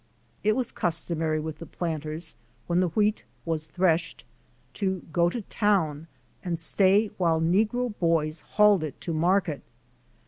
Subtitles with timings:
[0.43, 2.33] It was customary with the planters
[2.65, 4.25] when the wheat was threshed
[4.73, 6.07] to go to town
[6.43, 9.61] and stay while negro boys hauled it to market.